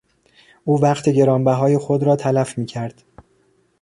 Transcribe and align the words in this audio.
او 0.65 0.81
وقت 0.81 1.09
گرانبهای 1.09 1.77
خود 1.77 2.03
را 2.03 2.15
تلف 2.15 2.57
میکرد. 2.57 3.03